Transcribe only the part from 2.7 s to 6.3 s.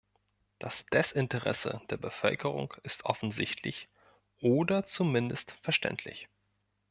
ist offensichtlich oder zumindest verständlich.